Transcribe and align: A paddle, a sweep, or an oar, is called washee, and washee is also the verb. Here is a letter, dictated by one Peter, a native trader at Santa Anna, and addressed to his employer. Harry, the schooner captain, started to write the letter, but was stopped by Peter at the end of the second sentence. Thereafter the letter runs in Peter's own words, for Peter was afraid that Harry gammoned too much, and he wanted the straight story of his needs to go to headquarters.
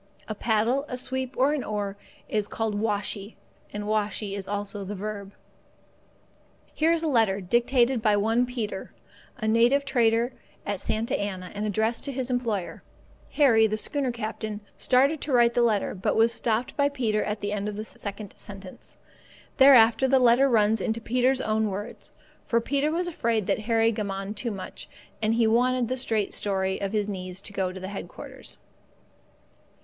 A 0.27 0.33
paddle, 0.33 0.83
a 0.89 0.97
sweep, 0.97 1.35
or 1.37 1.53
an 1.53 1.63
oar, 1.63 1.95
is 2.27 2.47
called 2.47 2.73
washee, 2.73 3.35
and 3.71 3.83
washee 3.85 4.35
is 4.35 4.47
also 4.47 4.83
the 4.83 4.95
verb. 4.95 5.31
Here 6.73 6.91
is 6.91 7.03
a 7.03 7.07
letter, 7.07 7.39
dictated 7.39 8.01
by 8.01 8.17
one 8.17 8.47
Peter, 8.47 8.95
a 9.37 9.47
native 9.47 9.85
trader 9.85 10.33
at 10.65 10.81
Santa 10.81 11.15
Anna, 11.15 11.51
and 11.53 11.67
addressed 11.67 12.03
to 12.05 12.11
his 12.11 12.31
employer. 12.31 12.81
Harry, 13.33 13.67
the 13.67 13.77
schooner 13.77 14.11
captain, 14.11 14.61
started 14.75 15.21
to 15.21 15.31
write 15.31 15.53
the 15.53 15.61
letter, 15.61 15.93
but 15.93 16.15
was 16.15 16.33
stopped 16.33 16.75
by 16.75 16.89
Peter 16.89 17.23
at 17.23 17.41
the 17.41 17.51
end 17.53 17.69
of 17.69 17.75
the 17.75 17.83
second 17.85 18.33
sentence. 18.39 18.97
Thereafter 19.57 20.07
the 20.07 20.17
letter 20.17 20.49
runs 20.49 20.81
in 20.81 20.93
Peter's 20.93 21.41
own 21.41 21.67
words, 21.69 22.11
for 22.47 22.59
Peter 22.59 22.91
was 22.91 23.07
afraid 23.07 23.45
that 23.45 23.59
Harry 23.69 23.91
gammoned 23.91 24.35
too 24.35 24.49
much, 24.49 24.89
and 25.21 25.35
he 25.35 25.45
wanted 25.45 25.89
the 25.89 25.95
straight 25.99 26.33
story 26.33 26.81
of 26.81 26.91
his 26.91 27.07
needs 27.07 27.39
to 27.41 27.53
go 27.53 27.71
to 27.71 27.87
headquarters. 27.87 28.57